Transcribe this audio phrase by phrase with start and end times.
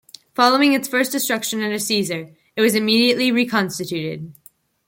[0.33, 4.33] Following its first destruction under Caesar it was immediately reconstituted.